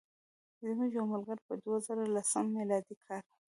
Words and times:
زموږ 0.67 0.89
یو 0.97 1.05
ملګری 1.13 1.41
په 1.49 1.55
دوه 1.63 1.77
زره 1.85 2.03
لسم 2.15 2.45
میلادي 2.55 2.95
کال. 3.03 3.23